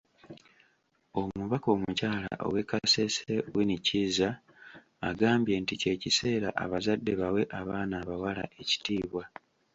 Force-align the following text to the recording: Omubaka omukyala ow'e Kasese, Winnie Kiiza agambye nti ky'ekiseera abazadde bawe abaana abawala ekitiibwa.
Omubaka 1.19 1.67
omukyala 1.75 2.29
ow'e 2.45 2.61
Kasese, 2.69 3.33
Winnie 3.53 3.83
Kiiza 3.85 4.29
agambye 5.09 5.55
nti 5.59 5.73
ky'ekiseera 5.81 6.49
abazadde 6.63 7.13
bawe 7.21 7.41
abaana 7.59 7.95
abawala 8.03 8.43
ekitiibwa. 8.61 9.23